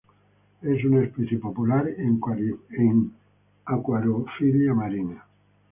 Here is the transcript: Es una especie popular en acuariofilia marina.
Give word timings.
Es 0.63 0.83
una 0.83 1.03
especie 1.03 1.37
popular 1.37 1.87
en 1.87 2.19
acuariofilia 3.65 4.73
marina. 4.73 5.23